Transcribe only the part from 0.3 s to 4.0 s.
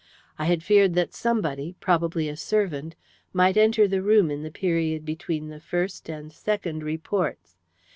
I had feared that somebody, probably a servant, might enter